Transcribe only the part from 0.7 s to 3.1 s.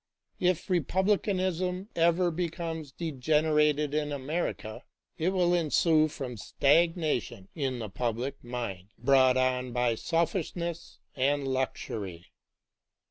publicanism ever becomes